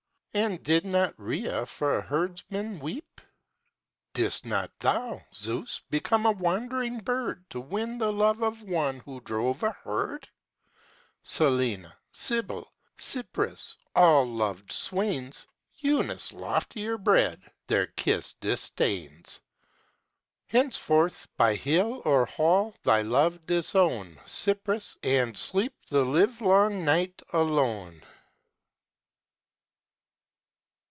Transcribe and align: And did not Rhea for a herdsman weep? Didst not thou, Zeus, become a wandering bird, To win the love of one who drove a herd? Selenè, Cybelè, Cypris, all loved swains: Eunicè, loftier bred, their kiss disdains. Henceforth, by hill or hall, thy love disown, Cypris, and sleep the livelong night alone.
And 0.33 0.63
did 0.63 0.85
not 0.85 1.13
Rhea 1.17 1.65
for 1.65 1.97
a 1.97 2.01
herdsman 2.01 2.79
weep? 2.79 3.19
Didst 4.13 4.45
not 4.45 4.71
thou, 4.79 5.23
Zeus, 5.33 5.81
become 5.89 6.25
a 6.25 6.31
wandering 6.31 6.99
bird, 6.99 7.43
To 7.49 7.59
win 7.59 7.97
the 7.97 8.13
love 8.13 8.41
of 8.41 8.61
one 8.63 9.01
who 9.01 9.19
drove 9.19 9.61
a 9.61 9.71
herd? 9.71 10.29
Selenè, 11.25 11.91
Cybelè, 12.13 12.65
Cypris, 12.97 13.75
all 13.93 14.23
loved 14.25 14.71
swains: 14.71 15.47
Eunicè, 15.83 16.31
loftier 16.31 16.97
bred, 16.97 17.41
their 17.67 17.87
kiss 17.87 18.31
disdains. 18.39 19.41
Henceforth, 20.47 21.27
by 21.35 21.55
hill 21.55 22.01
or 22.05 22.25
hall, 22.25 22.73
thy 22.83 23.01
love 23.01 23.45
disown, 23.45 24.17
Cypris, 24.25 24.95
and 25.03 25.37
sleep 25.37 25.73
the 25.89 26.05
livelong 26.05 26.85
night 26.85 27.21
alone. 27.33 28.01